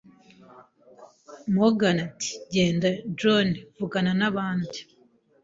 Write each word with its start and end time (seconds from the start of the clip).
Morgan 1.53 1.97
ati: 2.07 2.31
“Genda, 2.53 2.89
John.” 3.19 3.47
“Vugana 3.77 4.11
n'abandi.” 4.19 4.79